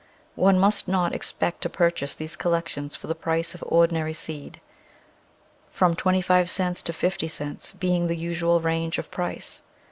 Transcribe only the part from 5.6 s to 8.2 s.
from twenty five cents to fifty cents being the